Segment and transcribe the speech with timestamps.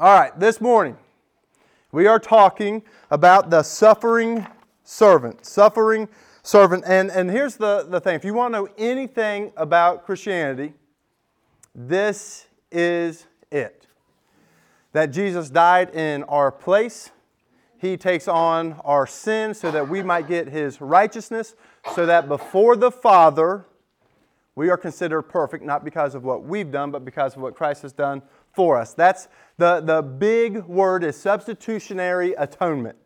[0.00, 0.96] All right, this morning
[1.90, 4.46] we are talking about the suffering
[4.84, 5.44] servant.
[5.44, 6.08] Suffering
[6.44, 6.84] servant.
[6.86, 10.74] And, and here's the, the thing if you want to know anything about Christianity,
[11.74, 13.88] this is it.
[14.92, 17.10] That Jesus died in our place.
[17.78, 21.56] He takes on our sin so that we might get his righteousness,
[21.96, 23.66] so that before the Father,
[24.54, 27.82] we are considered perfect, not because of what we've done, but because of what Christ
[27.82, 28.22] has done
[28.54, 28.94] for us.
[28.94, 32.96] That's the, the big word is substitutionary atonement.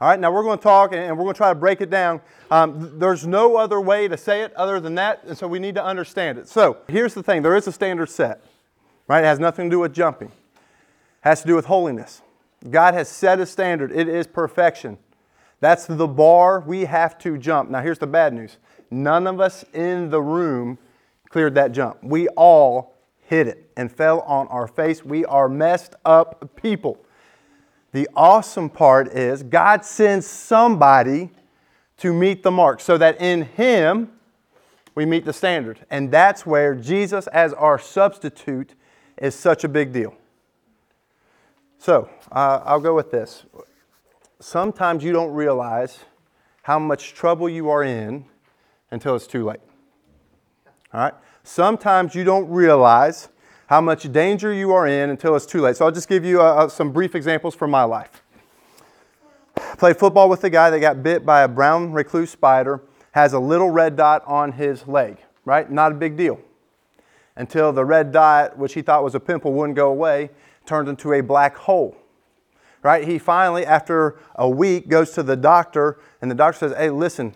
[0.00, 1.90] All right, now we're going to talk and we're going to try to break it
[1.90, 2.22] down.
[2.50, 5.74] Um, there's no other way to say it other than that, and so we need
[5.74, 6.48] to understand it.
[6.48, 8.42] So here's the thing there is a standard set,
[9.08, 9.22] right?
[9.22, 10.34] It has nothing to do with jumping, it
[11.20, 12.22] has to do with holiness.
[12.68, 14.96] God has set a standard, it is perfection.
[15.60, 17.68] That's the bar we have to jump.
[17.68, 18.56] Now, here's the bad news
[18.90, 20.78] none of us in the room
[21.28, 22.02] cleared that jump.
[22.02, 22.94] We all
[23.30, 25.04] hit it and fell on our face.
[25.04, 26.98] We are messed up people.
[27.92, 31.30] The awesome part is God sends somebody
[31.98, 34.10] to meet the mark so that in Him
[34.96, 35.86] we meet the standard.
[35.90, 38.74] And that's where Jesus, as our substitute,
[39.16, 40.12] is such a big deal.
[41.78, 43.44] So uh, I'll go with this.
[44.40, 46.00] Sometimes you don't realize
[46.62, 48.24] how much trouble you are in
[48.90, 49.60] until it's too late.
[50.92, 51.14] All right?
[51.42, 53.28] Sometimes you don't realize
[53.66, 55.76] how much danger you are in until it's too late.
[55.76, 58.22] So I'll just give you uh, uh, some brief examples from my life.
[59.78, 63.38] Played football with a guy that got bit by a brown recluse spider, has a
[63.38, 65.70] little red dot on his leg, right?
[65.70, 66.40] Not a big deal.
[67.36, 70.30] Until the red dot, which he thought was a pimple, wouldn't go away,
[70.66, 71.96] turned into a black hole.
[72.82, 73.06] Right?
[73.06, 77.34] He finally, after a week, goes to the doctor, and the doctor says, Hey, listen,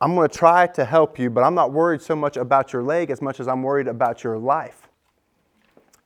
[0.00, 2.82] I'm going to try to help you, but I'm not worried so much about your
[2.82, 4.88] leg as much as I'm worried about your life.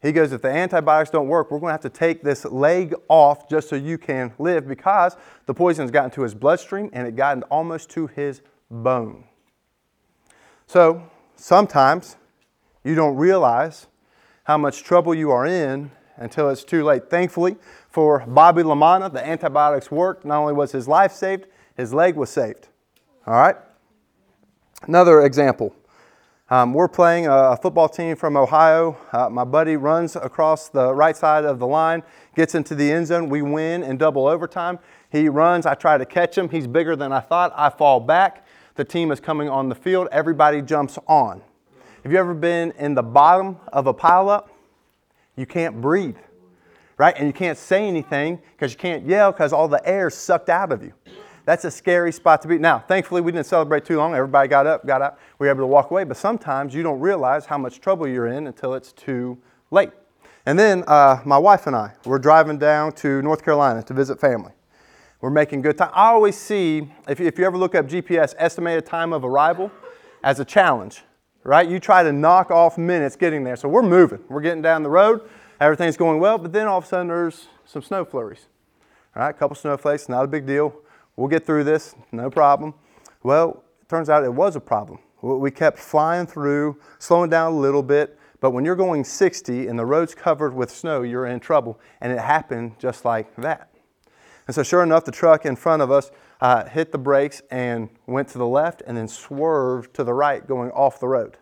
[0.00, 2.94] He goes, if the antibiotics don't work, we're going to have to take this leg
[3.08, 7.08] off just so you can live because the poison has gotten to his bloodstream and
[7.08, 9.24] it gotten almost to his bone.
[10.66, 12.16] So sometimes
[12.84, 13.88] you don't realize
[14.44, 17.10] how much trouble you are in until it's too late.
[17.10, 17.56] Thankfully,
[17.88, 20.24] for Bobby Lamana, the antibiotics worked.
[20.24, 21.46] Not only was his life saved,
[21.76, 22.68] his leg was saved.
[23.26, 23.56] All right?
[24.82, 25.74] Another example
[26.50, 28.96] um, we're playing a, football team from Ohio.
[29.12, 32.02] Uh, my buddy runs across the right side of the line,
[32.34, 33.28] gets into the end zone.
[33.28, 34.78] We win in double overtime.
[35.10, 35.66] He runs.
[35.66, 36.48] I try to catch him.
[36.48, 37.52] He's bigger than I thought.
[37.54, 38.46] I fall back.
[38.76, 40.08] The team is coming on the field.
[40.10, 41.42] Everybody jumps on.
[42.02, 44.48] Have you ever been in the bottom of a pileup?
[45.36, 46.16] You can't breathe,
[46.96, 47.14] right?
[47.14, 50.48] And you can't say anything because you can't yell because all the air is sucked
[50.48, 50.94] out of you.
[51.48, 52.58] That's a scary spot to be.
[52.58, 54.14] Now, thankfully, we didn't celebrate too long.
[54.14, 55.18] Everybody got up, got out.
[55.38, 56.04] We were able to walk away.
[56.04, 59.38] But sometimes you don't realize how much trouble you're in until it's too
[59.70, 59.88] late.
[60.44, 64.20] And then uh, my wife and I, we're driving down to North Carolina to visit
[64.20, 64.52] family.
[65.22, 65.90] We're making good time.
[65.94, 69.72] I always see, if if you ever look up GPS, estimated time of arrival
[70.22, 71.02] as a challenge,
[71.44, 71.66] right?
[71.66, 73.56] You try to knock off minutes getting there.
[73.56, 74.22] So we're moving.
[74.28, 75.22] We're getting down the road.
[75.62, 76.36] Everything's going well.
[76.36, 78.48] But then all of a sudden there's some snow flurries.
[79.16, 80.82] All right, a couple snowflakes, not a big deal.
[81.18, 82.74] We'll get through this, no problem.
[83.24, 85.00] Well, it turns out it was a problem.
[85.20, 89.76] We kept flying through, slowing down a little bit, but when you're going 60 and
[89.76, 91.80] the road's covered with snow, you're in trouble.
[92.00, 93.68] And it happened just like that.
[94.46, 97.88] And so, sure enough, the truck in front of us uh, hit the brakes and
[98.06, 101.36] went to the left and then swerved to the right, going off the road.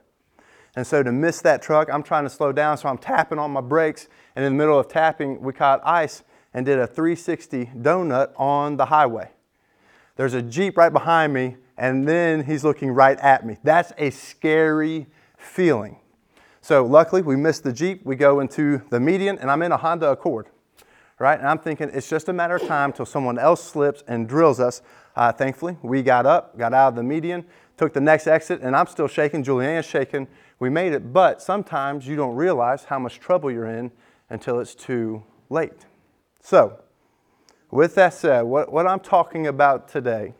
[0.74, 3.50] And so, to miss that truck, I'm trying to slow down, so I'm tapping on
[3.50, 4.08] my brakes.
[4.36, 6.22] And in the middle of tapping, we caught ice
[6.54, 9.32] and did a 360 donut on the highway.
[10.16, 13.58] There's a Jeep right behind me, and then he's looking right at me.
[13.62, 15.06] That's a scary
[15.36, 15.98] feeling.
[16.62, 18.04] So luckily, we missed the Jeep.
[18.04, 20.46] We go into the median, and I'm in a Honda Accord,
[21.18, 21.38] right?
[21.38, 24.58] And I'm thinking it's just a matter of time till someone else slips and drills
[24.58, 24.82] us.
[25.14, 27.44] Uh, thankfully, we got up, got out of the median,
[27.76, 29.44] took the next exit, and I'm still shaking.
[29.44, 30.26] Julianne's shaking.
[30.58, 33.92] We made it, but sometimes you don't realize how much trouble you're in
[34.30, 35.84] until it's too late.
[36.40, 36.80] So,
[37.70, 40.34] with that said, what, what I'm talking about today,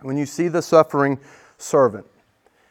[0.00, 1.18] when you see the suffering
[1.58, 2.06] servant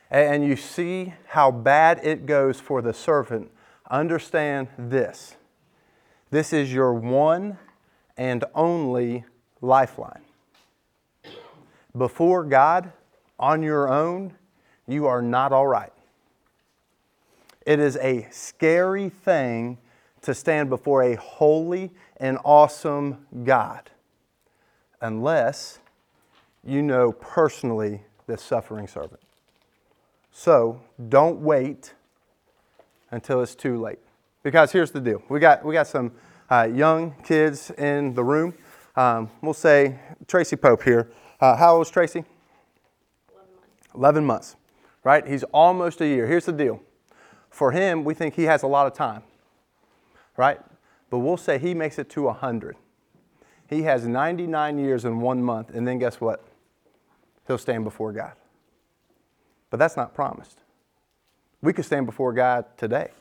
[0.09, 3.49] and you see how bad it goes for the servant,
[3.89, 5.35] understand this.
[6.29, 7.57] This is your one
[8.17, 9.25] and only
[9.61, 10.21] lifeline.
[11.97, 12.91] Before God,
[13.39, 14.33] on your own,
[14.87, 15.91] you are not all right.
[17.65, 19.77] It is a scary thing
[20.21, 21.91] to stand before a holy
[22.21, 23.89] and awesome God
[25.01, 25.79] unless
[26.63, 29.19] you know personally this suffering servant.
[30.31, 30.79] So
[31.09, 31.93] don't wait
[33.09, 33.99] until it's too late.
[34.43, 36.13] Because here's the deal we got, we got some
[36.49, 38.53] uh, young kids in the room.
[38.95, 41.11] Um, we'll say Tracy Pope here.
[41.41, 42.23] Uh, how old is Tracy?
[43.33, 43.95] 11 months.
[43.95, 44.55] 11 months,
[45.03, 45.27] right?
[45.27, 46.27] He's almost a year.
[46.27, 46.81] Here's the deal
[47.51, 49.21] for him, we think he has a lot of time,
[50.37, 50.59] right?
[51.11, 52.77] But we'll say he makes it to 100.
[53.69, 56.43] He has 99 years in one month, and then guess what?
[57.45, 58.31] He'll stand before God.
[59.69, 60.59] But that's not promised.
[61.61, 63.11] We could stand before God today.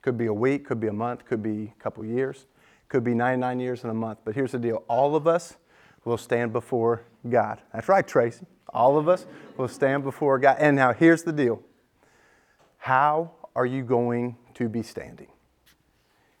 [0.00, 2.46] Could be a week, could be a month, could be a couple years,
[2.88, 4.20] could be 99 years in a month.
[4.24, 5.56] But here's the deal all of us
[6.04, 7.60] will stand before God.
[7.72, 8.46] That's right, Tracy.
[8.72, 10.56] All of us will stand before God.
[10.60, 11.62] And now here's the deal
[12.78, 15.26] how are you going to be standing?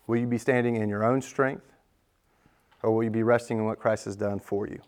[0.06, 1.66] Will you be standing in your own strength,
[2.82, 4.80] or will you be resting in what Christ has done for you?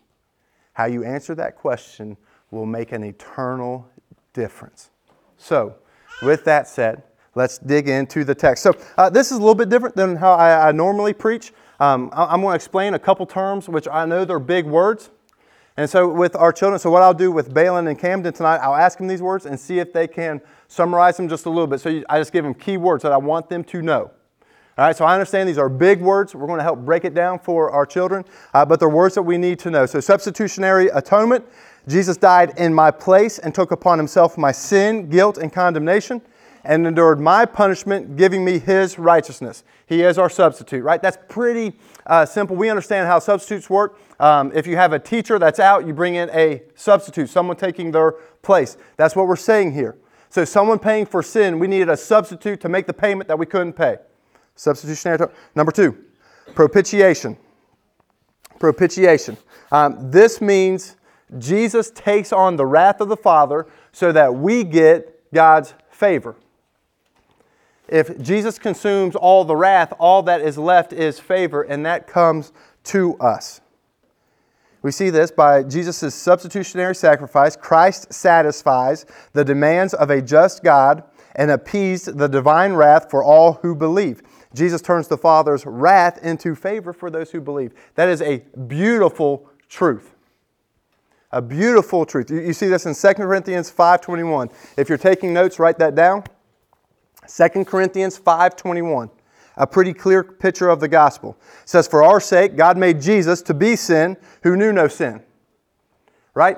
[0.73, 2.15] How you answer that question
[2.51, 3.87] will make an eternal
[4.33, 4.91] difference.
[5.37, 5.75] So,
[6.21, 7.03] with that said,
[7.35, 8.63] let's dig into the text.
[8.63, 11.51] So, uh, this is a little bit different than how I, I normally preach.
[11.79, 15.09] Um, I, I'm going to explain a couple terms, which I know they're big words.
[15.75, 18.75] And so, with our children, so what I'll do with Balin and Camden tonight, I'll
[18.75, 21.79] ask them these words and see if they can summarize them just a little bit.
[21.81, 24.11] So, you, I just give them key words that I want them to know.
[24.79, 26.33] All right, so I understand these are big words.
[26.33, 28.23] We're going to help break it down for our children,
[28.53, 29.85] uh, but they're words that we need to know.
[29.85, 31.45] So, substitutionary atonement
[31.89, 36.21] Jesus died in my place and took upon himself my sin, guilt, and condemnation,
[36.63, 39.65] and endured my punishment, giving me his righteousness.
[39.85, 41.01] He is our substitute, right?
[41.01, 42.55] That's pretty uh, simple.
[42.55, 43.99] We understand how substitutes work.
[44.17, 47.91] Um, if you have a teacher that's out, you bring in a substitute, someone taking
[47.91, 48.77] their place.
[48.95, 49.97] That's what we're saying here.
[50.29, 53.45] So, someone paying for sin, we needed a substitute to make the payment that we
[53.45, 53.97] couldn't pay.
[54.59, 55.31] Substitutionary.
[55.55, 55.97] Number two,
[56.53, 57.37] propitiation.
[58.59, 59.37] Propitiation.
[59.71, 60.97] Um, this means
[61.37, 66.35] Jesus takes on the wrath of the Father so that we get God's favor.
[67.87, 72.51] If Jesus consumes all the wrath, all that is left is favor, and that comes
[72.83, 73.61] to us.
[74.81, 77.55] We see this by Jesus' substitutionary sacrifice.
[77.55, 81.03] Christ satisfies the demands of a just God
[81.35, 84.21] and appeased the divine wrath for all who believe.
[84.53, 87.73] Jesus turns the Father's wrath into favor for those who believe.
[87.95, 90.15] That is a beautiful truth.
[91.31, 92.31] A beautiful truth.
[92.31, 94.51] You, see this in 2 Corinthians 5.21.
[94.77, 96.23] If you're taking notes, write that down.
[97.27, 99.11] 2 Corinthians 5.21.
[99.57, 101.37] A pretty clear picture of the gospel.
[101.61, 105.21] It says, For our sake, God made Jesus to be sin who knew no sin.
[106.33, 106.57] Right?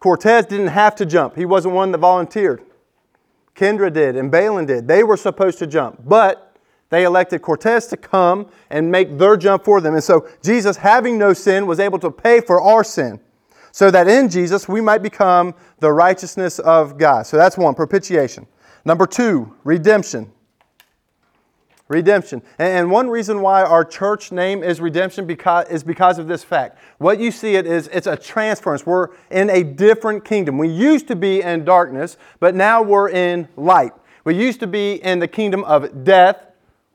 [0.00, 1.36] Cortez didn't have to jump.
[1.36, 2.62] He wasn't one that volunteered.
[3.54, 4.88] Kendra did, and Balin did.
[4.88, 6.47] They were supposed to jump, but
[6.90, 9.94] they elected Cortez to come and make their jump for them.
[9.94, 13.20] And so Jesus, having no sin, was able to pay for our sin
[13.72, 17.26] so that in Jesus we might become the righteousness of God.
[17.26, 18.46] So that's one, propitiation.
[18.84, 20.32] Number two, redemption.
[21.88, 22.42] Redemption.
[22.58, 26.78] And one reason why our church name is redemption because, is because of this fact.
[26.98, 28.84] What you see it is it's a transference.
[28.84, 30.58] We're in a different kingdom.
[30.58, 33.92] We used to be in darkness, but now we're in light.
[34.24, 36.47] We used to be in the kingdom of death,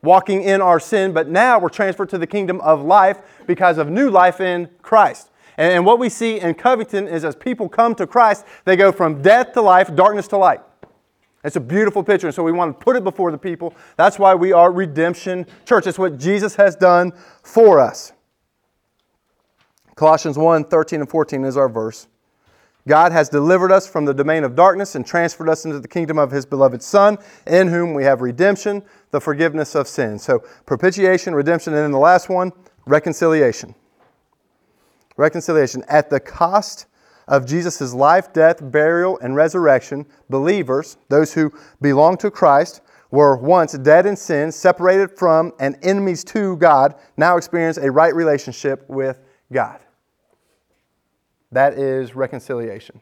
[0.03, 3.89] walking in our sin, but now we're transferred to the kingdom of life because of
[3.89, 5.31] new life in Christ.
[5.57, 9.21] And what we see in Covington is as people come to Christ, they go from
[9.21, 10.61] death to life, darkness to light.
[11.43, 13.75] It's a beautiful picture, and so we want to put it before the people.
[13.97, 15.87] That's why we are Redemption Church.
[15.87, 17.11] It's what Jesus has done
[17.43, 18.13] for us.
[19.95, 22.07] Colossians 1 13 and 14 is our verse.
[22.87, 26.17] God has delivered us from the domain of darkness and transferred us into the kingdom
[26.17, 27.17] of His beloved Son,
[27.47, 28.83] in whom we have redemption,
[29.13, 30.17] the forgiveness of sin.
[30.17, 32.51] So, propitiation, redemption, and then the last one,
[32.87, 33.75] reconciliation.
[35.17, 35.83] Reconciliation.
[35.87, 36.87] At the cost
[37.27, 43.73] of Jesus' life, death, burial, and resurrection, believers, those who belong to Christ, were once
[43.73, 49.19] dead in sin, separated from, and enemies to God, now experience a right relationship with
[49.51, 49.79] God.
[51.51, 52.99] That is reconciliation.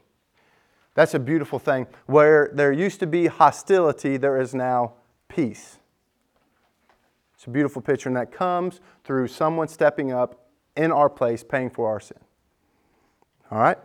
[0.94, 1.86] That's a beautiful thing.
[2.04, 4.92] Where there used to be hostility, there is now
[5.28, 5.78] peace.
[7.42, 10.46] It's a beautiful picture, and that comes through someone stepping up
[10.76, 12.18] in our place, paying for our sin.
[13.50, 13.76] All right?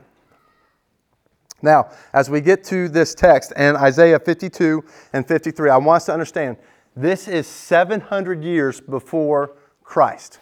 [1.64, 6.06] Now, as we get to this text and Isaiah 52 and 53, I want us
[6.06, 6.58] to understand
[6.96, 10.38] this is 700 years before Christ.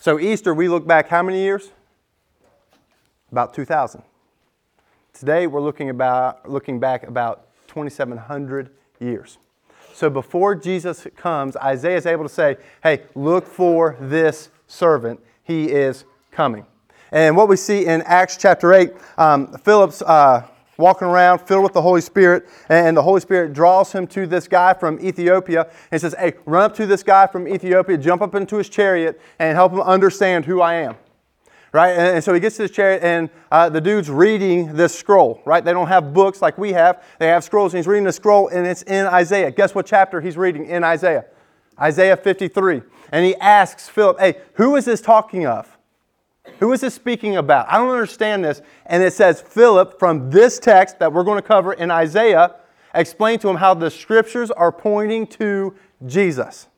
[0.00, 1.70] So, Easter, we look back how many years?
[3.30, 4.02] About 2,000.
[5.14, 9.38] Today, we're looking, about, looking back about 2,700 years.
[9.94, 15.66] So, before Jesus comes, Isaiah is able to say, hey, look for this servant, he
[15.66, 16.66] is coming.
[17.10, 20.46] And what we see in Acts chapter 8, um, Philip's uh,
[20.78, 24.48] walking around filled with the Holy Spirit, and the Holy Spirit draws him to this
[24.48, 28.34] guy from Ethiopia and says, Hey, run up to this guy from Ethiopia, jump up
[28.34, 30.96] into his chariot, and help him understand who I am
[31.72, 31.90] right?
[31.90, 35.40] And, and, so he gets to this chariot, and uh, the dude's reading this scroll,
[35.44, 35.64] right?
[35.64, 38.48] They don't have books like we have, they have scrolls, and he's reading the scroll,
[38.48, 39.50] and it's in Isaiah.
[39.50, 41.24] Guess what chapter he's reading in Isaiah?
[41.80, 42.82] Isaiah 53.
[43.10, 45.78] And he asks Philip, Hey, who is this talking of?
[46.58, 47.66] Who is this speaking about?
[47.68, 48.62] I don't understand this.
[48.86, 52.56] And it says, Philip, from this text that we're going to cover in Isaiah,
[52.94, 55.74] explained to him how the scriptures are pointing to
[56.06, 56.68] Jesus.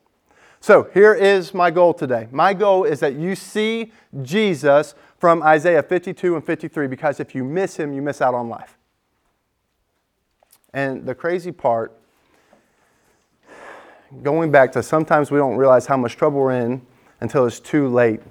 [0.65, 2.27] So here is my goal today.
[2.31, 3.91] My goal is that you see
[4.23, 8.49] Jesus from Isaiah 52 and 53 because if you miss him, you miss out on
[8.49, 8.75] life.
[10.73, 11.95] And the crazy part,
[14.23, 16.81] going back to sometimes we don't realize how much trouble we're in
[17.21, 18.21] until it's too late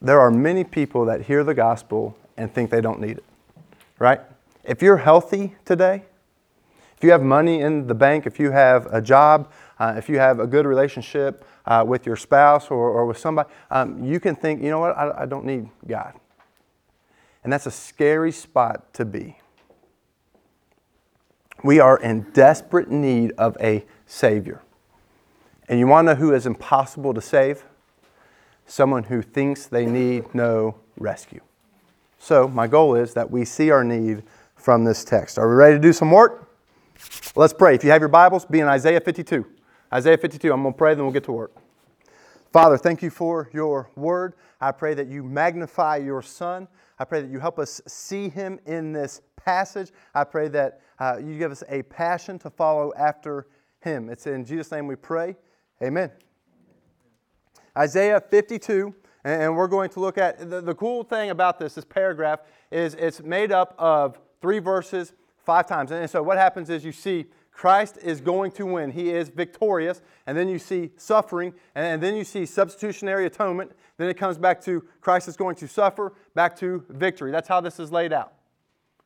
[0.00, 3.24] there are many people that hear the gospel and think they don't need it,
[3.98, 4.22] right?
[4.64, 6.04] If you're healthy today,
[6.96, 10.18] if you have money in the bank, if you have a job, uh, if you
[10.18, 14.34] have a good relationship uh, with your spouse or, or with somebody, um, you can
[14.34, 16.14] think, you know what, I, I don't need God.
[17.44, 19.38] And that's a scary spot to be.
[21.62, 24.62] We are in desperate need of a Savior.
[25.68, 27.64] And you want to know who is impossible to save?
[28.66, 31.40] someone who thinks they need no rescue.
[32.18, 34.24] So, my goal is that we see our need
[34.56, 35.38] from this text.
[35.38, 36.50] Are we ready to do some work?
[37.36, 37.74] Let's pray.
[37.74, 39.46] If you have your Bibles, be in Isaiah 52.
[39.92, 40.52] Isaiah 52.
[40.52, 41.52] I'm going to pray, then we'll get to work.
[42.52, 44.34] Father, thank you for your word.
[44.60, 46.66] I pray that you magnify your Son.
[46.98, 49.92] I pray that you help us see him in this passage.
[50.14, 53.46] I pray that uh, you give us a passion to follow after
[53.80, 54.08] him.
[54.08, 55.36] It's in Jesus' name we pray.
[55.82, 56.10] Amen.
[57.76, 61.84] Isaiah 52, and we're going to look at the, the cool thing about this, this
[61.84, 62.40] paragraph,
[62.72, 65.12] is it's made up of three verses
[65.44, 65.92] five times.
[65.92, 67.26] And so what happens is you see
[67.56, 68.90] Christ is going to win.
[68.90, 70.02] He is victorious.
[70.26, 71.54] And then you see suffering.
[71.74, 73.72] And then you see substitutionary atonement.
[73.96, 77.30] Then it comes back to Christ is going to suffer, back to victory.
[77.30, 78.34] That's how this is laid out.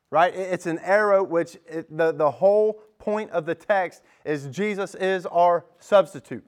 [0.09, 0.35] Right?
[0.35, 5.25] It's an arrow, which it, the, the whole point of the text is Jesus is
[5.27, 6.43] our substitute.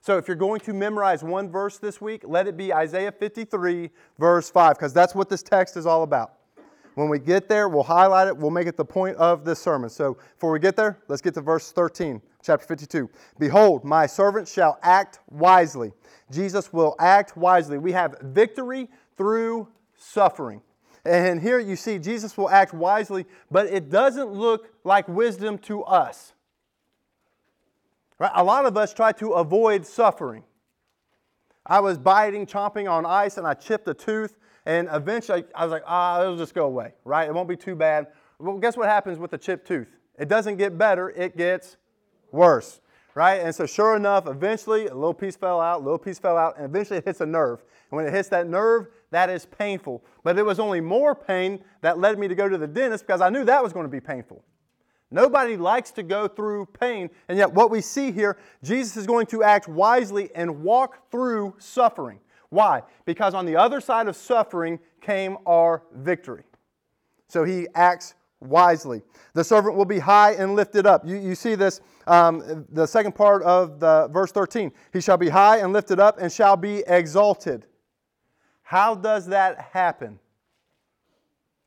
[0.00, 3.90] So if you're going to memorize one verse this week, let it be Isaiah 53,
[4.18, 6.32] verse 5, because that's what this text is all about.
[6.96, 9.90] When we get there, we'll highlight it, we'll make it the point of this sermon.
[9.90, 13.10] So before we get there, let's get to verse 13, chapter 52.
[13.38, 15.92] Behold, my servant shall act wisely.
[16.30, 17.76] Jesus will act wisely.
[17.76, 20.62] We have victory through suffering.
[21.04, 25.84] And here you see Jesus will act wisely, but it doesn't look like wisdom to
[25.84, 26.32] us.
[28.18, 28.32] Right?
[28.34, 30.44] A lot of us try to avoid suffering.
[31.66, 35.70] I was biting, chomping on ice, and I chipped a tooth, and eventually I was
[35.70, 37.28] like, ah, it'll just go away, right?
[37.28, 38.08] It won't be too bad.
[38.38, 39.88] Well, guess what happens with a chipped tooth?
[40.18, 41.76] It doesn't get better, it gets
[42.32, 42.80] worse,
[43.14, 43.36] right?
[43.36, 46.56] And so, sure enough, eventually a little piece fell out, a little piece fell out,
[46.56, 47.62] and eventually it hits a nerve.
[47.90, 50.04] And when it hits that nerve, that is painful.
[50.24, 53.20] But it was only more pain that led me to go to the dentist because
[53.20, 54.42] I knew that was going to be painful.
[55.12, 57.08] Nobody likes to go through pain.
[57.28, 61.54] And yet, what we see here, Jesus is going to act wisely and walk through
[61.58, 62.18] suffering.
[62.50, 62.82] Why?
[63.04, 66.44] Because on the other side of suffering came our victory.
[67.28, 69.02] So he acts wisely.
[69.34, 71.06] The servant will be high and lifted up.
[71.06, 74.72] You, you see this, um, the second part of the verse 13.
[74.92, 77.66] He shall be high and lifted up and shall be exalted.
[78.62, 80.18] How does that happen?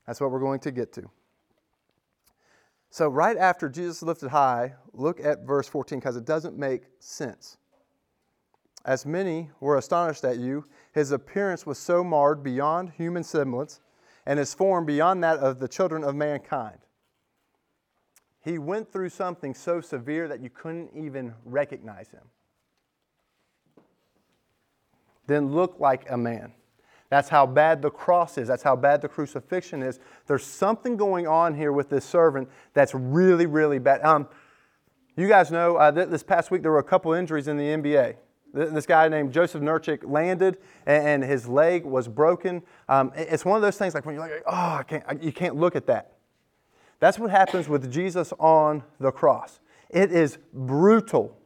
[0.06, 1.10] That's what we're going to get to.
[2.90, 7.56] So, right after Jesus lifted high, look at verse 14 because it doesn't make sense.
[8.84, 13.80] As many were astonished at you, his appearance was so marred beyond human semblance,
[14.26, 16.78] and his form beyond that of the children of mankind.
[18.40, 22.22] He went through something so severe that you couldn't even recognize him.
[25.26, 26.52] Then look like a man.
[27.10, 28.48] That's how bad the cross is.
[28.48, 29.98] That's how bad the crucifixion is.
[30.26, 34.02] There's something going on here with this servant that's really, really bad.
[34.04, 34.28] Um,
[35.16, 37.64] you guys know uh, th- this past week there were a couple injuries in the
[37.64, 38.14] NBA.
[38.54, 42.62] Th- this guy named Joseph Nurkić landed and, and his leg was broken.
[42.88, 45.32] Um, it's one of those things like when you're like, oh, I can't, I, you
[45.32, 46.12] can't look at that.
[46.98, 49.60] That's what happens with Jesus on the cross.
[49.88, 51.36] It is brutal.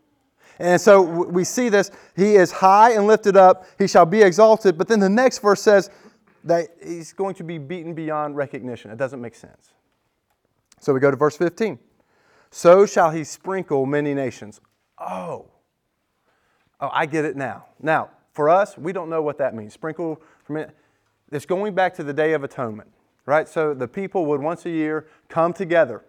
[0.58, 1.90] And so we see this.
[2.16, 4.78] He is high and lifted up, he shall be exalted.
[4.78, 5.90] But then the next verse says
[6.44, 8.90] that he's going to be beaten beyond recognition.
[8.90, 9.72] It doesn't make sense.
[10.80, 11.78] So we go to verse 15.
[12.50, 14.60] So shall he sprinkle many nations.
[14.98, 15.46] Oh,
[16.84, 17.66] oh, I get it now.
[17.80, 19.72] Now, for us, we don't know what that means.
[19.74, 20.76] Sprinkle, from it.
[21.30, 22.90] it's going back to the Day of Atonement.
[23.26, 23.48] right?
[23.48, 26.04] So the people would once a year come together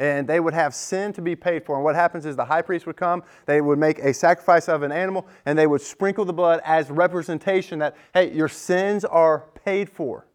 [0.00, 1.74] and they would have sin to be paid for.
[1.74, 4.82] And what happens is the high priest would come, they would make a sacrifice of
[4.82, 9.46] an animal, and they would sprinkle the blood as representation that, hey, your sins are
[9.64, 10.26] paid for.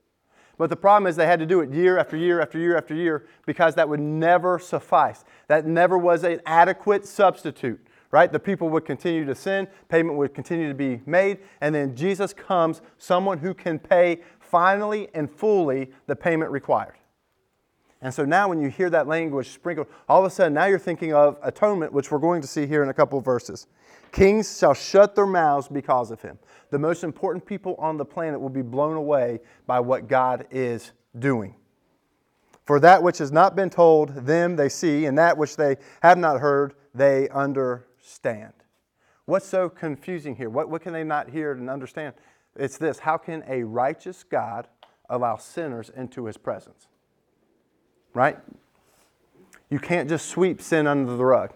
[0.57, 2.93] But the problem is they had to do it year after year after year after
[2.93, 5.23] year because that would never suffice.
[5.47, 8.31] That never was an adequate substitute, right?
[8.31, 12.31] The people would continue to sin, payment would continue to be made, and then Jesus
[12.31, 16.93] comes, someone who can pay finally and fully the payment required.
[18.03, 20.77] And so now when you hear that language sprinkled, all of a sudden now you're
[20.77, 23.65] thinking of atonement, which we're going to see here in a couple of verses.
[24.11, 26.37] Kings shall shut their mouths because of him.
[26.69, 30.91] The most important people on the planet will be blown away by what God is
[31.17, 31.55] doing.
[32.63, 36.19] For that which has not been told them they see, and that which they have
[36.19, 37.89] not heard they understand.
[39.25, 40.49] What's so confusing here?
[40.49, 42.13] What, what can they not hear and understand?
[42.55, 44.67] It's this how can a righteous God
[45.09, 46.87] allow sinners into his presence?
[48.13, 48.37] right?
[49.69, 51.51] You can't just sweep sin under the rug.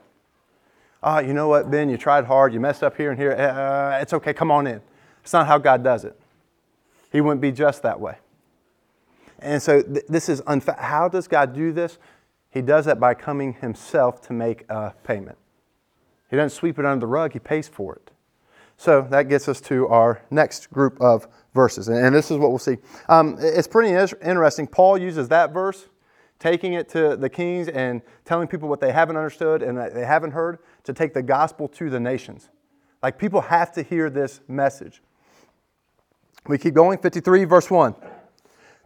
[1.04, 3.32] Oh, you know what, Ben, you tried hard, you messed up here and here.
[3.32, 4.82] Uh, it's okay, come on in.
[5.22, 6.20] It's not how God does it.
[7.12, 8.18] He wouldn't be just that way.
[9.40, 12.00] And so th- this is unfa- how does God do this?
[12.50, 15.38] He does that by coming himself to make a payment.
[16.30, 18.12] He doesn't sweep it under the rug, he pays for it.
[18.78, 21.88] So that gets us to our next group of verses.
[21.88, 22.78] And, this is what we'll see.
[23.10, 24.68] Um, it's pretty interesting.
[24.68, 25.88] Paul uses that verse
[26.40, 30.32] taking it to the kings and telling people what they haven't understood and they haven't
[30.32, 32.50] heard to take the gospel to the nations.
[33.02, 35.02] Like people have to hear this message.
[36.48, 37.96] We keep going, 53, verse 1.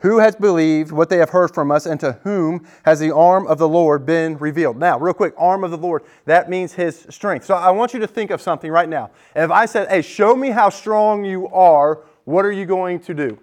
[0.02, 3.46] Who has believed what they have heard from us, and to whom has the arm
[3.46, 4.78] of the Lord been revealed?
[4.78, 7.46] Now, real quick, arm of the Lord, that means his strength.
[7.46, 9.12] So I want you to think of something right now.
[9.36, 13.14] If I said, hey, show me how strong you are, what are you going to
[13.14, 13.40] do?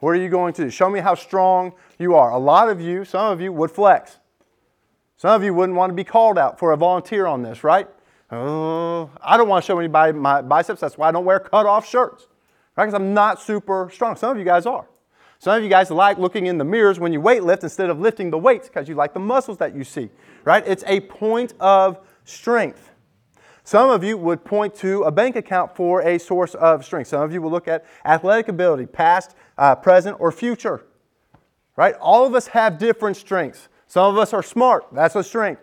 [0.00, 0.70] What are you going to do?
[0.70, 2.30] Show me how strong you are.
[2.30, 4.18] A lot of you, some of you, would flex.
[5.16, 7.88] Some of you wouldn't want to be called out for a volunteer on this, right?
[8.30, 10.82] Oh, I don't want to show anybody my biceps.
[10.82, 12.26] That's why I don't wear cut off shirts,
[12.76, 12.84] right?
[12.84, 14.16] Because I'm not super strong.
[14.16, 14.86] Some of you guys are.
[15.38, 18.00] Some of you guys like looking in the mirrors when you weight lift instead of
[18.00, 20.10] lifting the weights because you like the muscles that you see,
[20.44, 20.66] right?
[20.66, 22.90] It's a point of strength.
[23.64, 27.08] Some of you would point to a bank account for a source of strength.
[27.08, 30.86] Some of you will look at athletic ability, past, uh, present, or future.
[31.74, 31.94] Right?
[32.00, 33.68] All of us have different strengths.
[33.88, 34.86] Some of us are smart.
[34.92, 35.62] That's a strength.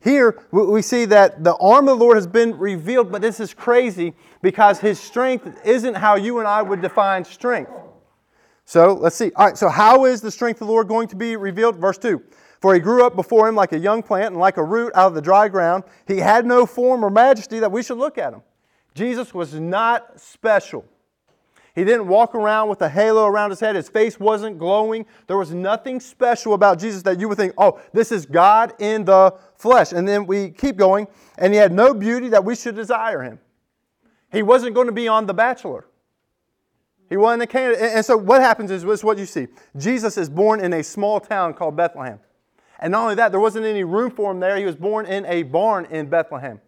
[0.00, 3.52] Here, we see that the arm of the Lord has been revealed, but this is
[3.52, 7.70] crazy because his strength isn't how you and I would define strength.
[8.66, 9.32] So let's see.
[9.36, 11.76] All right, so how is the strength of the Lord going to be revealed?
[11.76, 12.22] Verse 2
[12.60, 15.08] for he grew up before him like a young plant and like a root out
[15.08, 15.84] of the dry ground.
[16.06, 18.42] He had no form or majesty that we should look at him.
[18.94, 20.84] Jesus was not special.
[21.74, 23.76] He didn't walk around with a halo around his head.
[23.76, 25.04] His face wasn't glowing.
[25.26, 29.04] There was nothing special about Jesus that you would think, oh, this is God in
[29.04, 29.92] the flesh.
[29.92, 33.38] And then we keep going, and he had no beauty that we should desire him.
[34.32, 35.86] He wasn't going to be on The Bachelor.
[37.08, 37.82] He wasn't a candidate.
[37.94, 39.48] And so what happens is, is what you see.
[39.76, 42.18] Jesus is born in a small town called Bethlehem.
[42.78, 44.56] And not only that, there wasn't any room for him there.
[44.56, 46.60] He was born in a barn in Bethlehem.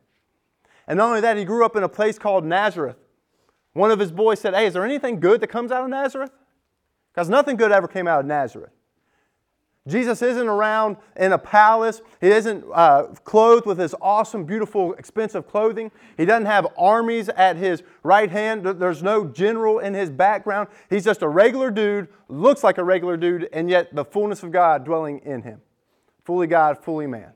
[0.86, 2.96] And not only that, he grew up in a place called Nazareth.
[3.74, 6.30] One of his boys said, Hey, is there anything good that comes out of Nazareth?
[7.12, 8.70] Because nothing good ever came out of Nazareth.
[9.88, 12.02] Jesus isn't around in a palace.
[12.20, 15.90] He isn't uh, clothed with his awesome, beautiful, expensive clothing.
[16.16, 18.64] He doesn't have armies at his right hand.
[18.64, 20.68] There's no general in his background.
[20.90, 24.52] He's just a regular dude, looks like a regular dude, and yet the fullness of
[24.52, 25.60] God dwelling in him
[26.28, 27.32] fully God, fully man.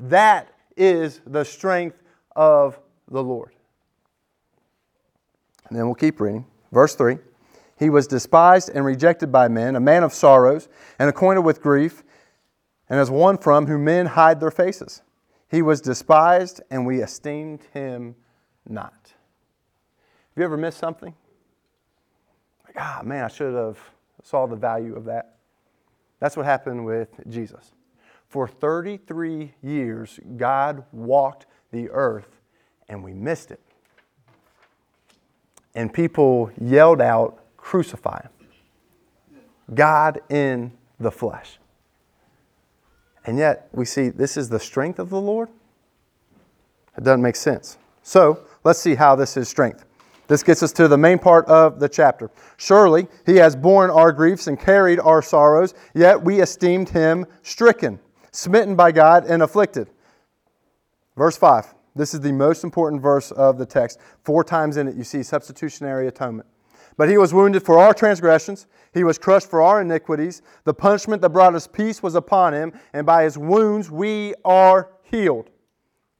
[0.00, 2.02] That is the strength
[2.34, 3.52] of the Lord.
[5.68, 6.46] And then we'll keep reading.
[6.72, 7.18] Verse 3
[7.82, 10.68] He was despised and rejected by men, a man of sorrows
[11.00, 12.04] and acquainted with grief,
[12.88, 15.02] and as one from whom men hide their faces.
[15.50, 18.14] He was despised, and we esteemed him
[18.68, 18.94] not.
[19.02, 21.12] Have you ever missed something?
[22.64, 23.80] Like, ah, man, I should have
[24.22, 25.38] saw the value of that.
[26.20, 27.72] That's what happened with Jesus.
[28.28, 32.38] For 33 years, God walked the earth
[32.88, 33.60] and we missed it.
[35.74, 38.30] And people yelled out, Crucify him.
[39.74, 41.58] God in the flesh.
[43.24, 45.48] And yet, we see this is the strength of the Lord.
[46.98, 47.78] It doesn't make sense.
[48.02, 49.86] So, let's see how this is strength.
[50.28, 52.30] This gets us to the main part of the chapter.
[52.58, 57.98] Surely he has borne our griefs and carried our sorrows, yet we esteemed him stricken
[58.32, 59.88] smitten by God and afflicted.
[61.16, 61.74] Verse 5.
[61.94, 64.00] This is the most important verse of the text.
[64.24, 66.48] Four times in it, you see substitutionary atonement.
[66.96, 70.42] But he was wounded for our transgressions, he was crushed for our iniquities.
[70.64, 74.90] The punishment that brought us peace was upon him, and by his wounds we are
[75.02, 75.48] healed.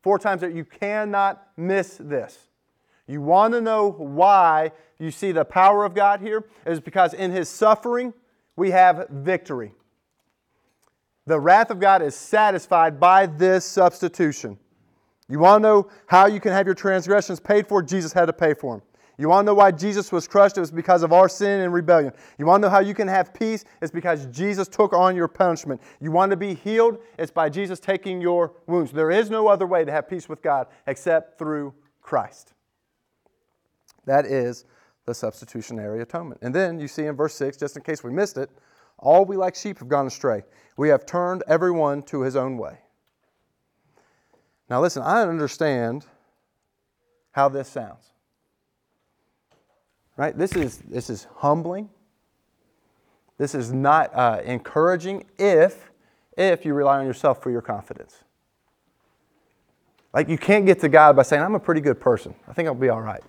[0.03, 2.49] Four times that you cannot miss this.
[3.07, 6.47] You want to know why you see the power of God here?
[6.65, 8.15] Is because in his suffering
[8.57, 9.73] we have victory.
[11.27, 14.59] The wrath of God is satisfied by this substitution.
[15.29, 17.83] You want to know how you can have your transgressions paid for?
[17.83, 18.83] Jesus had to pay for them.
[19.23, 20.57] You want to know why Jesus was crushed?
[20.57, 22.13] It was because of our sin and rebellion.
[22.39, 23.65] You want to know how you can have peace?
[23.81, 25.81] It's because Jesus took on your punishment.
[26.01, 26.99] You want to be healed?
[27.21, 28.91] It's by Jesus taking your wounds.
[28.91, 32.55] There is no other way to have peace with God except through Christ.
[34.07, 34.65] That is
[35.07, 36.41] the substitutionary atonement.
[36.43, 38.51] And then you see in verse 6, just in case we missed it,
[38.99, 40.43] all we like sheep have gone astray.
[40.77, 42.81] We have turned everyone to his own way.
[44.69, 46.07] Now, listen, I understand
[47.31, 48.12] how this sounds.
[50.16, 50.37] Right?
[50.37, 51.88] This is, this is humbling.
[53.38, 55.90] This is not uh, encouraging if,
[56.37, 58.22] if you rely on yourself for your confidence.
[60.12, 62.35] Like, you can't get to God by saying, I'm a pretty good person.
[62.46, 63.22] I think I'll be all right.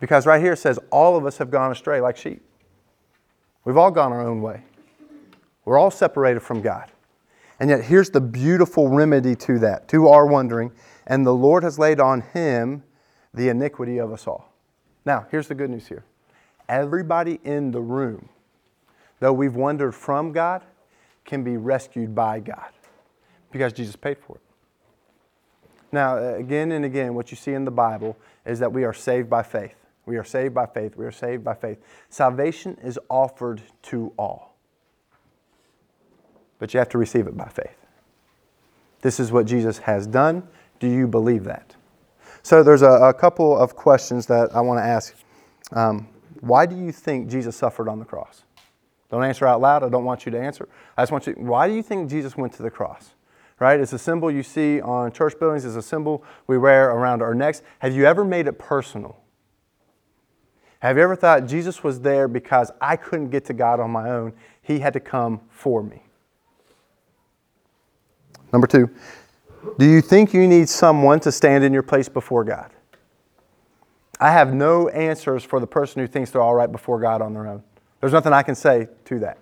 [0.00, 2.42] Because right here it says, all of us have gone astray like sheep.
[3.64, 4.62] We've all gone our own way.
[5.64, 6.90] We're all separated from God.
[7.60, 10.70] And yet, here's the beautiful remedy to that, to our wondering.
[11.06, 12.84] And the Lord has laid on him
[13.34, 14.52] the iniquity of us all.
[15.08, 16.04] Now, here's the good news here
[16.68, 18.28] everybody in the room,
[19.20, 20.62] though we've wandered from God,
[21.24, 22.68] can be rescued by God
[23.50, 24.42] because Jesus paid for it.
[25.92, 28.92] Now, uh, again and again, what you see in the Bible is that we are
[28.92, 29.76] saved by faith.
[30.04, 30.94] We are saved by faith.
[30.94, 31.78] We are saved by faith.
[32.10, 34.58] Salvation is offered to all,
[36.58, 37.78] but you have to receive it by faith.
[39.00, 40.46] This is what Jesus has done.
[40.80, 41.76] Do you believe that?
[42.48, 45.14] So, there's a, a couple of questions that I want to ask.
[45.70, 46.08] Um,
[46.40, 48.44] why do you think Jesus suffered on the cross?
[49.10, 49.82] Don't answer out loud.
[49.82, 50.66] I don't want you to answer.
[50.96, 51.34] I just want you.
[51.34, 53.10] Why do you think Jesus went to the cross?
[53.58, 53.78] Right?
[53.78, 55.66] It's a symbol you see on church buildings.
[55.66, 57.60] It's a symbol we wear around our necks.
[57.80, 59.18] Have you ever made it personal?
[60.78, 64.08] Have you ever thought Jesus was there because I couldn't get to God on my
[64.08, 64.32] own?
[64.62, 66.02] He had to come for me.
[68.54, 68.88] Number two,
[69.78, 72.70] do you think you need someone to stand in your place before God?
[74.20, 77.34] I have no answers for the person who thinks they're all right before God on
[77.34, 77.62] their own.
[78.00, 79.38] There's nothing I can say to that.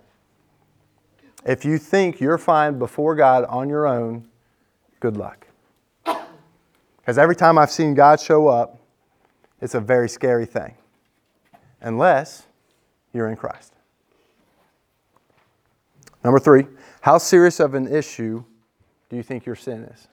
[1.45, 4.27] If you think you're fine before God on your own,
[5.01, 5.47] good luck.
[6.05, 8.81] Because every time I've seen God show up,
[9.61, 10.75] it's a very scary thing
[11.81, 12.47] unless
[13.13, 13.73] you're in Christ.
[16.25, 16.67] Number three,
[17.01, 18.45] how serious of an issue
[19.17, 20.09] you think your sin is?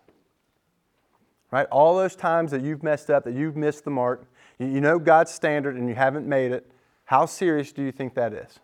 [1.52, 1.68] Right?
[1.72, 4.26] All those times that you've messed up, that you've missed the mark,
[4.58, 6.72] you know God's standard and you haven't made it,
[7.06, 8.60] how serious do you think that is?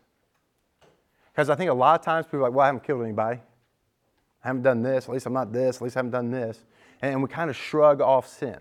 [1.32, 3.40] Because I think a lot of times people are like, well, I haven't killed anybody.
[4.44, 5.06] I haven't done this.
[5.06, 5.78] At least I'm not this.
[5.78, 6.66] At least I haven't done this.
[7.02, 8.58] And we kind of shrug off sin.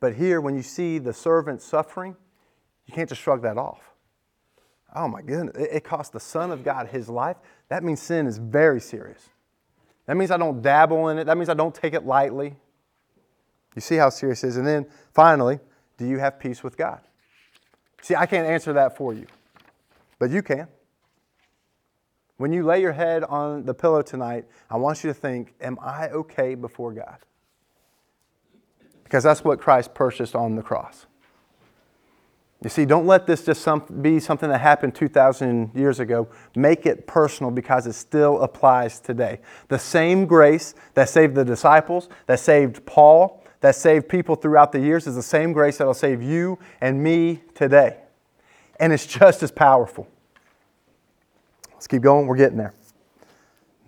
[0.00, 2.16] But here, when you see the servant suffering,
[2.86, 3.80] you can't just shrug that off.
[4.94, 7.36] Oh my goodness, it cost the Son of God his life.
[7.68, 9.28] That means sin is very serious.
[10.06, 11.24] That means I don't dabble in it.
[11.24, 12.56] That means I don't take it lightly.
[13.74, 14.56] You see how serious it is.
[14.56, 15.60] And then finally,
[15.96, 17.00] do you have peace with God?
[18.02, 19.26] See, I can't answer that for you,
[20.18, 20.66] but you can.
[22.38, 25.78] When you lay your head on the pillow tonight, I want you to think, Am
[25.80, 27.18] I okay before God?
[29.04, 31.06] Because that's what Christ purchased on the cross.
[32.62, 36.28] You see, don't let this just some, be something that happened 2,000 years ago.
[36.54, 39.40] Make it personal because it still applies today.
[39.68, 44.80] The same grace that saved the disciples, that saved Paul, that saved people throughout the
[44.80, 47.96] years is the same grace that will save you and me today.
[48.78, 50.06] And it's just as powerful.
[51.72, 52.26] Let's keep going.
[52.26, 52.74] We're getting there.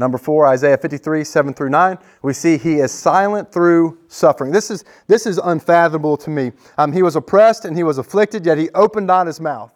[0.02, 4.50] Number four, Isaiah 53, 7 through 9, we see he is silent through suffering.
[4.50, 6.50] This is, this is unfathomable to me.
[6.76, 9.70] Um, he was oppressed and he was afflicted, yet he opened not his mouth.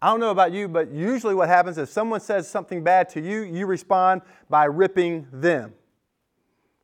[0.00, 3.20] I don't know about you, but usually what happens is someone says something bad to
[3.20, 5.74] you, you respond by ripping them.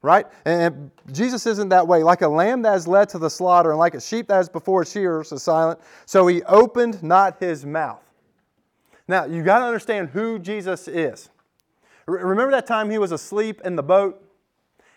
[0.03, 0.27] Right?
[0.45, 2.03] And Jesus isn't that way.
[2.03, 4.49] Like a lamb that is led to the slaughter, and like a sheep that is
[4.49, 8.03] before shearers is silent, so he opened not his mouth.
[9.07, 11.29] Now, you got to understand who Jesus is.
[12.11, 14.23] Remember that time he was asleep in the boat?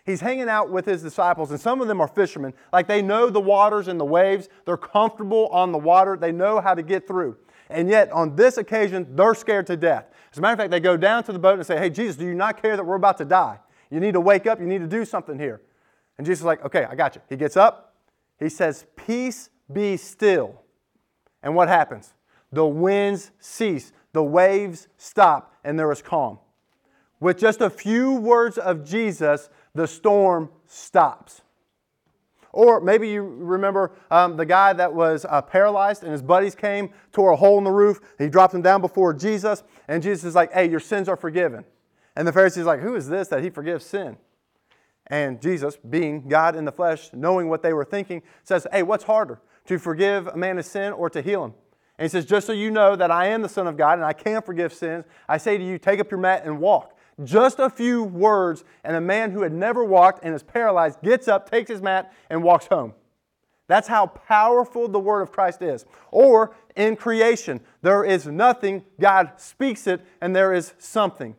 [0.04, 2.52] He's hanging out with his disciples, and some of them are fishermen.
[2.72, 6.60] Like they know the waters and the waves, they're comfortable on the water, they know
[6.60, 7.36] how to get through.
[7.70, 10.06] And yet, on this occasion, they're scared to death.
[10.30, 12.16] As a matter of fact, they go down to the boat and say, Hey, Jesus,
[12.16, 13.58] do you not care that we're about to die?
[13.90, 15.62] You need to wake up, you need to do something here.
[16.18, 17.22] And Jesus is like, Okay, I got you.
[17.28, 17.94] He gets up,
[18.38, 20.60] he says, Peace be still.
[21.42, 22.14] And what happens?
[22.54, 26.38] the winds cease, the waves stop, and there is calm.
[27.24, 31.40] With just a few words of Jesus, the storm stops.
[32.52, 36.90] Or maybe you remember um, the guy that was uh, paralyzed and his buddies came,
[37.12, 37.98] tore a hole in the roof.
[38.18, 41.64] He dropped him down before Jesus, and Jesus is like, Hey, your sins are forgiven.
[42.14, 44.18] And the Pharisees like, Who is this that he forgives sin?
[45.06, 49.04] And Jesus, being God in the flesh, knowing what they were thinking, says, Hey, what's
[49.04, 51.54] harder, to forgive a man his sin or to heal him?
[51.96, 54.04] And he says, Just so you know that I am the Son of God and
[54.04, 56.93] I can forgive sins, I say to you, take up your mat and walk.
[57.22, 61.28] Just a few words, and a man who had never walked and is paralyzed gets
[61.28, 62.94] up, takes his mat, and walks home.
[63.66, 65.86] That's how powerful the word of Christ is.
[66.10, 71.36] Or in creation, there is nothing, God speaks it, and there is something.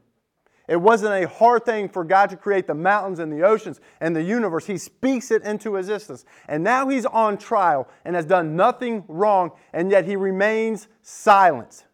[0.67, 4.15] It wasn't a hard thing for God to create the mountains and the oceans and
[4.15, 4.65] the universe.
[4.65, 6.25] He speaks it into existence.
[6.47, 11.85] And now he's on trial and has done nothing wrong, and yet he remains silent.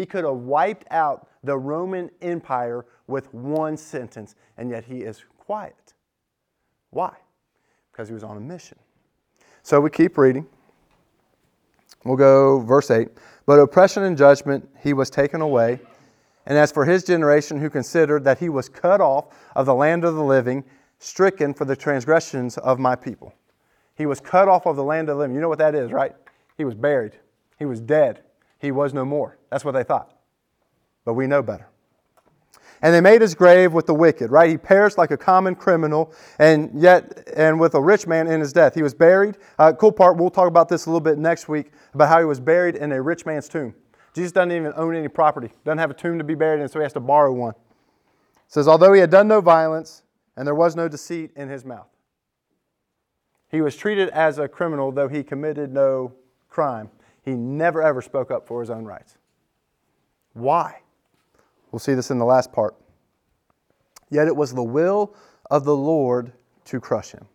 [0.00, 5.22] He could have wiped out the Roman Empire with one sentence, and yet he is
[5.36, 5.92] quiet.
[6.88, 7.14] Why?
[7.92, 8.78] Because he was on a mission.
[9.62, 10.46] So we keep reading.
[12.06, 13.08] We'll go verse 8.
[13.44, 15.78] But oppression and judgment he was taken away.
[16.46, 20.06] And as for his generation who considered that he was cut off of the land
[20.06, 20.64] of the living,
[20.98, 23.34] stricken for the transgressions of my people.
[23.96, 25.34] He was cut off of the land of the living.
[25.34, 26.16] You know what that is, right?
[26.56, 27.18] He was buried.
[27.58, 28.22] He was dead.
[28.60, 29.38] He was no more.
[29.50, 30.14] That's what they thought
[31.04, 31.68] but we know better.
[32.82, 34.48] And they made his grave with the wicked, right?
[34.48, 38.54] He perished like a common criminal, and yet, and with a rich man in his
[38.54, 38.74] death.
[38.74, 39.36] He was buried.
[39.58, 42.24] Uh, cool part, we'll talk about this a little bit next week about how he
[42.24, 43.74] was buried in a rich man's tomb.
[44.14, 46.78] Jesus doesn't even own any property, doesn't have a tomb to be buried in, so
[46.78, 47.52] he has to borrow one.
[47.52, 50.02] It says, although he had done no violence,
[50.36, 51.88] and there was no deceit in his mouth.
[53.48, 56.14] He was treated as a criminal, though he committed no
[56.48, 56.88] crime.
[57.24, 59.16] He never ever spoke up for his own rights.
[60.32, 60.80] Why?
[61.70, 62.74] We'll see this in the last part.
[64.10, 65.14] Yet it was the will
[65.50, 66.32] of the Lord
[66.66, 67.26] to crush him.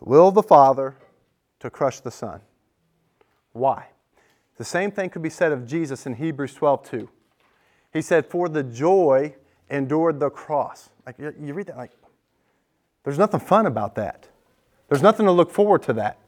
[0.00, 0.96] The will of the Father
[1.60, 2.40] to crush the Son.
[3.52, 3.88] Why?
[4.56, 7.08] The same thing could be said of Jesus in Hebrews 12 2.
[7.92, 9.34] He said, For the joy
[9.70, 10.90] endured the cross.
[11.06, 11.92] Like you read that, like,
[13.02, 14.28] there's nothing fun about that.
[14.88, 16.18] There's nothing to look forward to that.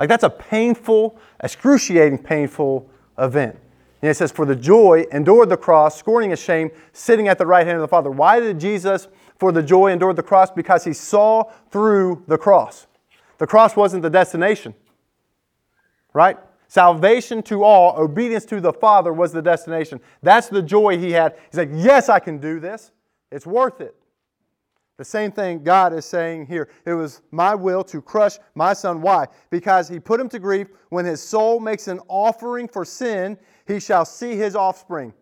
[0.00, 3.56] Like, that's a painful, excruciating, painful event.
[4.00, 7.46] And it says, For the joy endured the cross, scorning his shame, sitting at the
[7.46, 8.10] right hand of the Father.
[8.10, 9.08] Why did Jesus,
[9.38, 10.50] for the joy, endure the cross?
[10.50, 12.86] Because he saw through the cross.
[13.36, 14.74] The cross wasn't the destination,
[16.14, 16.38] right?
[16.66, 20.00] Salvation to all, obedience to the Father was the destination.
[20.22, 21.36] That's the joy he had.
[21.50, 22.90] He's like, Yes, I can do this.
[23.30, 23.94] It's worth it.
[25.00, 26.68] The same thing God is saying here.
[26.84, 29.00] It was my will to crush my son.
[29.00, 29.28] Why?
[29.48, 30.66] Because he put him to grief.
[30.90, 35.14] When his soul makes an offering for sin, he shall see his offspring.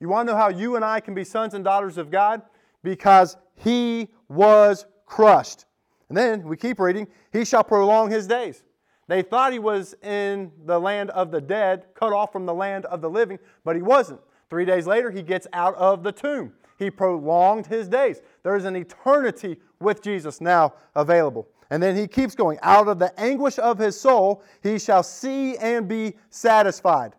[0.00, 2.40] You want to know how you and I can be sons and daughters of God?
[2.82, 5.66] Because he was crushed.
[6.08, 8.62] And then we keep reading, he shall prolong his days.
[9.06, 12.86] They thought he was in the land of the dead, cut off from the land
[12.86, 14.20] of the living, but he wasn't.
[14.48, 16.54] Three days later, he gets out of the tomb.
[16.78, 18.20] He prolonged his days.
[18.42, 21.48] There is an eternity with Jesus now available.
[21.70, 22.58] And then he keeps going.
[22.62, 27.14] Out of the anguish of his soul, he shall see and be satisfied.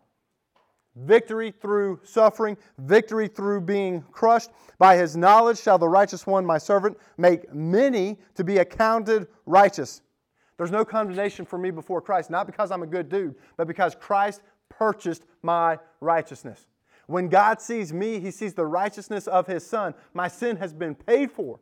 [0.95, 4.49] Victory through suffering, victory through being crushed.
[4.79, 10.01] By his knowledge shall the righteous one, my servant, make many to be accounted righteous.
[10.57, 13.95] There's no condemnation for me before Christ, not because I'm a good dude, but because
[13.95, 16.65] Christ purchased my righteousness.
[17.07, 19.93] When God sees me, he sees the righteousness of his Son.
[20.13, 21.59] My sin has been paid for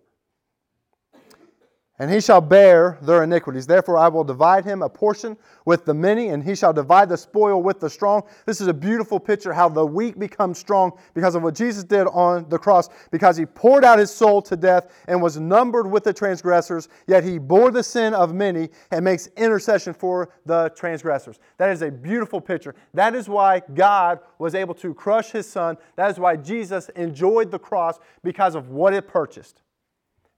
[1.98, 3.66] and he shall bear their iniquities.
[3.66, 7.18] Therefore, I will divide him a portion with the many, and he shall divide the
[7.18, 8.24] spoil with the strong.
[8.46, 12.08] This is a beautiful picture how the weak become strong because of what Jesus did
[12.08, 16.04] on the cross, because he poured out his soul to death and was numbered with
[16.04, 21.40] the transgressors, yet he bore the sin of many and makes intercession for the transgressors.
[21.58, 22.76] That is a beautiful picture.
[22.94, 25.78] That is why God was able to crush his son.
[25.96, 29.62] That is why Jesus enjoyed the cross because of what it purchased,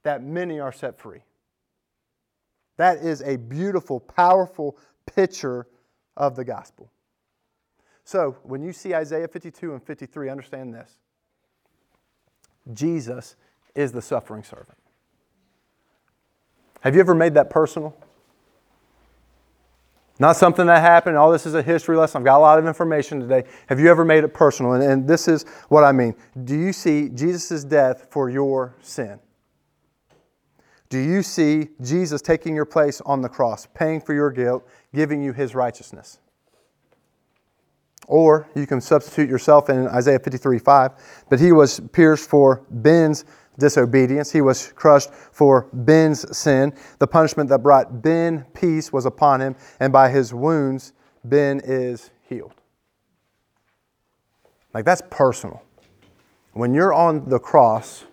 [0.04, 1.22] that many are set free.
[2.77, 5.67] That is a beautiful, powerful picture
[6.15, 6.91] of the gospel.
[8.03, 10.97] So, when you see Isaiah 52 and 53, understand this
[12.73, 13.35] Jesus
[13.75, 14.77] is the suffering servant.
[16.81, 17.95] Have you ever made that personal?
[20.19, 21.15] Not something that happened.
[21.15, 22.19] All this is a history lesson.
[22.19, 23.43] I've got a lot of information today.
[23.67, 24.73] Have you ever made it personal?
[24.73, 26.15] And, and this is what I mean.
[26.43, 29.19] Do you see Jesus' death for your sin?
[30.89, 35.21] Do you see Jesus taking your place on the cross, paying for your guilt, giving
[35.21, 36.19] you his righteousness?
[38.08, 40.91] Or you can substitute yourself in Isaiah 53 5.
[41.30, 43.26] But he was pierced for Ben's
[43.60, 46.73] disobedience, he was crushed for Ben's sin.
[47.00, 52.12] The punishment that brought Ben peace was upon him, and by his wounds, Ben is
[52.30, 52.54] healed.
[54.73, 55.63] Like that's personal.
[56.54, 58.06] When you're on the cross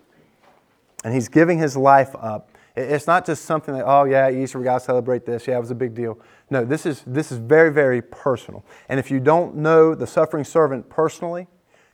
[1.03, 4.65] and he's giving his life up, it's not just something that, oh, yeah, Easter, we
[4.65, 5.47] got to celebrate this.
[5.47, 6.19] Yeah, it was a big deal.
[6.49, 8.65] No, this is, this is very, very personal.
[8.89, 11.47] And if you don't know the suffering servant personally,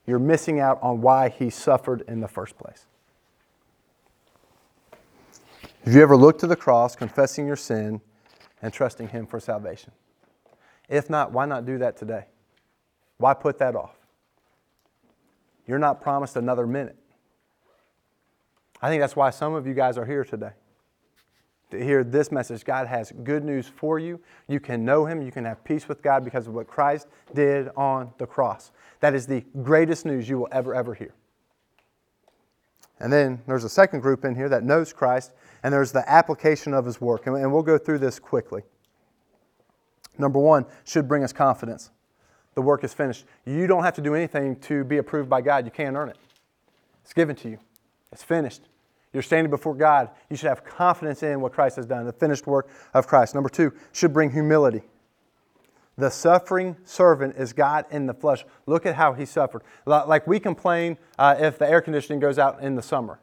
[0.08, 2.88] you're missing out on why he suffered in the first place.
[5.86, 8.02] Have you ever looked to the cross, confessing your sin,
[8.62, 9.92] and trusting Him for salvation?
[10.88, 12.26] If not, why not do that today?
[13.18, 13.96] Why put that off?
[15.66, 16.98] You're not promised another minute.
[18.80, 20.52] I think that's why some of you guys are here today
[21.72, 22.64] to hear this message.
[22.64, 24.20] God has good news for you.
[24.48, 25.22] You can know Him.
[25.22, 28.72] You can have peace with God because of what Christ did on the cross.
[29.00, 31.14] That is the greatest news you will ever, ever hear.
[33.00, 36.74] And then there's a second group in here that knows Christ, and there's the application
[36.74, 37.26] of His work.
[37.26, 38.62] And we'll go through this quickly.
[40.18, 41.90] Number one should bring us confidence.
[42.54, 43.26] The work is finished.
[43.46, 46.18] You don't have to do anything to be approved by God, you can't earn it.
[47.04, 47.58] It's given to you,
[48.12, 48.62] it's finished.
[49.14, 50.10] You're standing before God.
[50.30, 53.36] You should have confidence in what Christ has done, the finished work of Christ.
[53.36, 54.84] Number two, should bring humility.
[55.98, 58.46] The suffering servant is God in the flesh.
[58.66, 59.64] Look at how he suffered.
[59.86, 63.20] Like we complain uh, if the air conditioning goes out in the summer.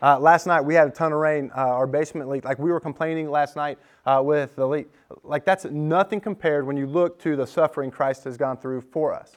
[0.00, 1.50] Uh, last night we had a ton of rain.
[1.56, 2.44] Uh, our basement leaked.
[2.44, 4.88] Like we were complaining last night uh, with the leak.
[5.24, 9.12] Like that's nothing compared when you look to the suffering Christ has gone through for
[9.12, 9.36] us.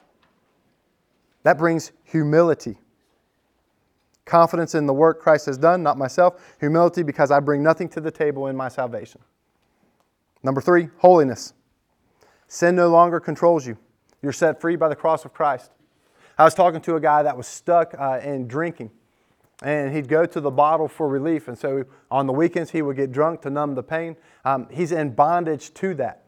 [1.44, 2.78] That brings humility.
[4.26, 6.56] Confidence in the work Christ has done, not myself.
[6.60, 9.22] Humility because I bring nothing to the table in my salvation.
[10.44, 11.54] Number three, holiness.
[12.48, 13.78] Sin no longer controls you.
[14.22, 15.72] You're set free by the cross of Christ.
[16.38, 18.92] I was talking to a guy that was stuck uh, in drinking,
[19.64, 21.48] and he'd go to the bottle for relief.
[21.48, 24.16] And so on the weekends, he would get drunk to numb the pain.
[24.46, 26.26] Um, he's in bondage to that.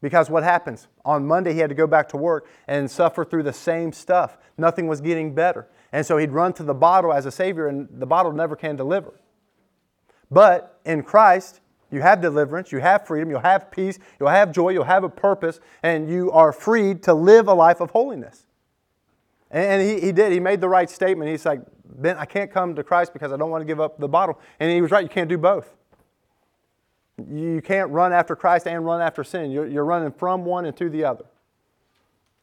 [0.00, 0.88] Because what happens?
[1.04, 4.36] On Monday, he had to go back to work and suffer through the same stuff.
[4.58, 5.68] Nothing was getting better.
[5.92, 8.76] And so he'd run to the bottle as a Savior, and the bottle never can
[8.76, 9.12] deliver.
[10.30, 14.70] But in Christ, you have deliverance, you have freedom, you'll have peace, you'll have joy,
[14.70, 18.46] you'll have a purpose, and you are freed to live a life of holiness.
[19.50, 20.32] And he, he did.
[20.32, 21.30] He made the right statement.
[21.30, 23.98] He's like, Ben, I can't come to Christ because I don't want to give up
[23.98, 24.40] the bottle.
[24.58, 25.02] And he was right.
[25.02, 25.74] You can't do both.
[27.30, 29.50] You can't run after Christ and run after sin.
[29.50, 31.26] You're, you're running from one and to the other.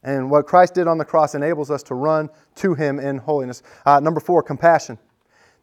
[0.02, 3.62] And what Christ did on the cross enables us to run to Him in holiness.
[3.84, 4.98] Uh, number four, compassion.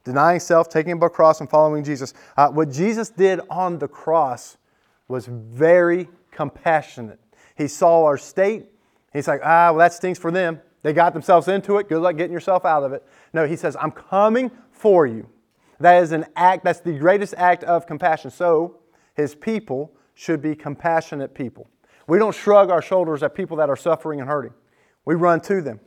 [0.04, 2.14] Denying self, taking up a cross, and following Jesus.
[2.38, 4.58] Uh, what Jesus did on the cross
[5.08, 7.20] was very compassionate.
[7.56, 8.68] He saw our state.
[9.12, 10.62] He's like, ah, well, that stinks for them.
[10.84, 11.90] They got themselves into it.
[11.90, 13.04] Good luck getting yourself out of it.
[13.34, 15.28] No, He says, I'm coming for you.
[15.80, 18.32] That is an act, that's the greatest act of compassion.
[18.32, 18.78] So,
[19.16, 21.68] His people should be compassionate people.
[22.08, 24.54] We don't shrug our shoulders at people that are suffering and hurting.
[25.06, 25.80] We run to them.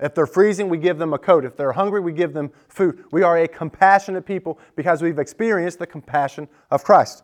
[0.00, 1.44] If they're freezing, we give them a coat.
[1.44, 3.04] If they're hungry, we give them food.
[3.12, 7.22] We are a compassionate people because we've experienced the compassion of Christ.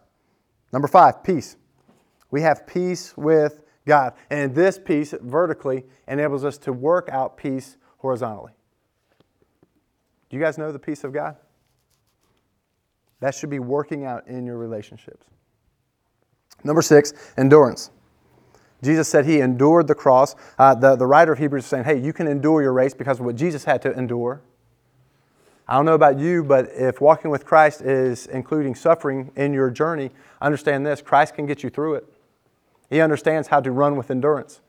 [0.72, 1.56] Number five, peace.
[2.30, 4.14] We have peace with God.
[4.30, 8.52] And this peace vertically enables us to work out peace horizontally.
[10.30, 11.36] Do you guys know the peace of God?
[13.20, 15.26] That should be working out in your relationships.
[16.64, 17.90] Number six, endurance.
[18.82, 20.34] Jesus said he endured the cross.
[20.58, 23.20] Uh, the, the writer of Hebrews is saying, hey, you can endure your race because
[23.20, 24.42] of what Jesus had to endure.
[25.68, 29.70] I don't know about you, but if walking with Christ is including suffering in your
[29.70, 32.12] journey, understand this Christ can get you through it.
[32.90, 34.60] He understands how to run with endurance.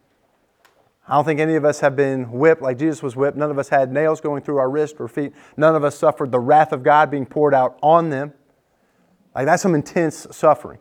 [1.08, 3.36] I don't think any of us have been whipped like Jesus was whipped.
[3.36, 5.34] None of us had nails going through our wrist or feet.
[5.58, 8.32] None of us suffered the wrath of God being poured out on them.
[9.36, 10.80] Like that's some intense suffering.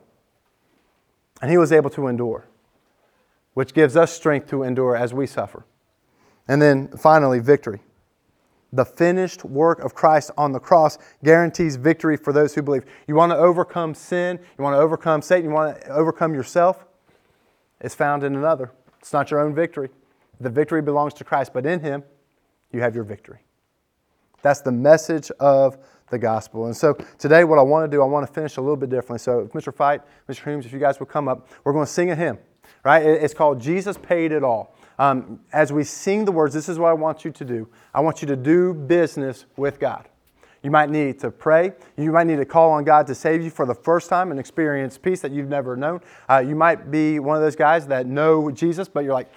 [1.41, 2.45] And he was able to endure
[3.53, 5.65] which gives us strength to endure as we suffer.
[6.47, 7.81] And then finally, victory.
[8.71, 12.85] The finished work of Christ on the cross guarantees victory for those who believe.
[13.07, 16.85] You want to overcome sin, you want to overcome Satan, you want to overcome yourself,
[17.81, 18.71] it's found in another.
[18.99, 19.89] It's not your own victory.
[20.39, 22.03] The victory belongs to Christ, but in Him,
[22.71, 23.39] you have your victory.
[24.41, 25.77] That's the message of
[26.09, 26.65] the gospel.
[26.65, 28.89] And so today, what I want to do, I want to finish a little bit
[28.89, 29.19] differently.
[29.19, 29.73] So, Mr.
[29.73, 30.43] Fight, Mr.
[30.43, 32.39] Humes, if you guys would come up, we're going to sing a hymn
[32.83, 33.03] right?
[33.03, 34.75] It's called Jesus Paid It All.
[34.99, 37.67] Um, as we sing the words, this is what I want you to do.
[37.93, 40.07] I want you to do business with God.
[40.61, 41.73] You might need to pray.
[41.97, 44.39] You might need to call on God to save you for the first time and
[44.39, 45.99] experience peace that you've never known.
[46.29, 49.29] Uh, you might be one of those guys that know Jesus, but you're like,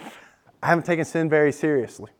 [0.62, 2.10] I haven't taken sin very seriously.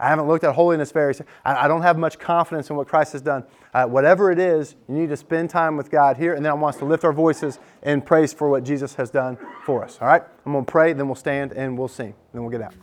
[0.00, 1.14] I haven't looked at holiness very.
[1.44, 3.44] I, don't have much confidence in what Christ has done.
[3.74, 6.54] Uh, whatever it is, you need to spend time with God here, and then I
[6.54, 9.98] want us to lift our voices in praise for what Jesus has done for us.
[10.00, 12.62] All right, I'm going to pray, then we'll stand and we'll sing, then we'll get
[12.62, 12.74] out.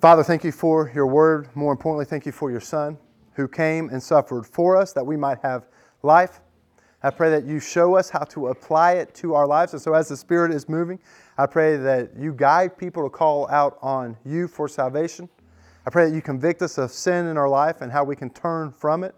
[0.00, 1.48] Father, thank you for your word.
[1.56, 2.96] More importantly, thank you for your Son
[3.34, 5.66] who came and suffered for us that we might have
[6.02, 6.40] life.
[7.02, 9.72] I pray that you show us how to apply it to our lives.
[9.72, 10.98] And so, as the Spirit is moving,
[11.36, 15.28] I pray that you guide people to call out on you for salvation.
[15.86, 18.28] I pray that you convict us of sin in our life and how we can
[18.30, 19.14] turn from it.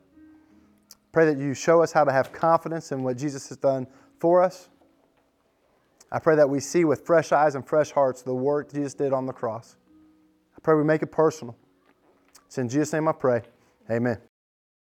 [1.12, 3.86] Pray that you show us how to have confidence in what Jesus has done
[4.18, 4.68] for us.
[6.12, 9.12] I pray that we see with fresh eyes and fresh hearts the work Jesus did
[9.12, 9.76] on the cross.
[10.56, 11.56] I pray we make it personal.
[12.46, 13.42] It's in Jesus' name I pray.
[13.90, 14.18] Amen.